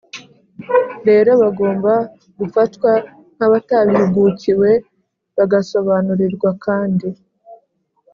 rero 1.07 1.31
bagomba 1.41 1.93
gufatwa 2.39 2.91
nk’abatabihugukiwe, 3.35 4.69
bagasobanurirwa 5.37 6.49
kandi 6.65 7.07